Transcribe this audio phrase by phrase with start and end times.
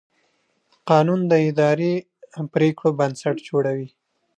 [0.89, 1.93] قانون د اداري
[2.53, 3.89] پرېکړو بنسټ جوړوي.